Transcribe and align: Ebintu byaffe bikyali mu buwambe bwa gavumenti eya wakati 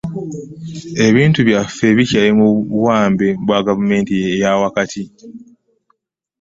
Ebintu 1.07 1.39
byaffe 1.47 1.87
bikyali 1.97 2.31
mu 2.39 2.47
buwambe 2.79 3.27
bwa 3.43 3.57
gavumenti 3.67 4.13
eya 4.33 4.51
wakati 4.61 5.03